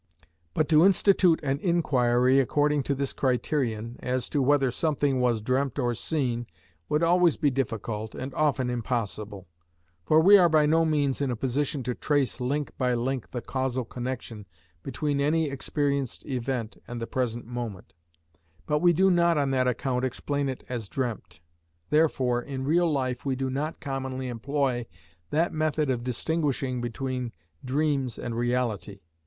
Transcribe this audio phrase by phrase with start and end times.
[0.55, 5.77] But to institute an inquiry according to this criterion, as to whether something was dreamt
[5.77, 6.47] or seen,
[6.89, 9.47] would always be difficult and often impossible.
[10.03, 13.43] For we are by no means in a position to trace link by link the
[13.43, 14.47] causal connection
[14.81, 17.93] between any experienced event and the present moment,
[18.65, 21.41] but we do not on that account explain it as dreamt.
[21.91, 24.87] Therefore in real life we do not commonly employ
[25.29, 27.33] that method of distinguishing between
[27.63, 29.01] dreams and reality.